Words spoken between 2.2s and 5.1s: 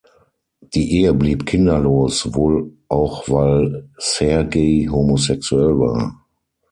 wohl auch weil Sergei